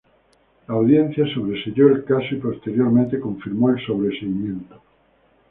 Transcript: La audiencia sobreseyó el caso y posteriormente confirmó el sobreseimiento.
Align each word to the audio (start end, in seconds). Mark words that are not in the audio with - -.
La 0.67 0.73
audiencia 0.73 1.31
sobreseyó 1.31 1.89
el 1.89 2.03
caso 2.05 2.25
y 2.31 2.37
posteriormente 2.37 3.19
confirmó 3.19 3.69
el 3.69 3.85
sobreseimiento. 3.85 4.81